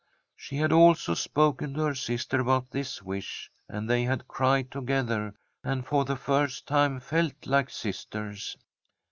"She 0.35 0.55
had 0.57 0.71
also 0.71 1.13
spoken 1.13 1.75
to 1.75 1.81
her 1.81 1.93
sister 1.93 2.39
about 2.39 2.71
this 2.71 3.03
wish, 3.03 3.51
and 3.69 3.87
they 3.87 4.01
had 4.01 4.27
cried 4.27 4.71
together, 4.71 5.35
and 5.63 5.85
for 5.85 6.05
the 6.05 6.15
first 6.15 6.65
time 6.67 6.99
felt 6.99 7.45
like 7.45 7.69
sisters. 7.69 8.57